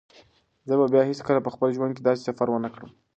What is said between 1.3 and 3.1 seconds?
په خپل ژوند کې داسې سفر ونه کړم.